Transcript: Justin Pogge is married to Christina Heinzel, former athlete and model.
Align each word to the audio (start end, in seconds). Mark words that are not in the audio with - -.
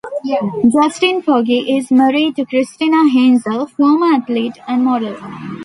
Justin 0.63 1.21
Pogge 1.21 1.77
is 1.77 1.91
married 1.91 2.35
to 2.35 2.43
Christina 2.45 3.03
Heinzel, 3.11 3.69
former 3.69 4.07
athlete 4.15 4.57
and 4.67 4.83
model. 4.83 5.15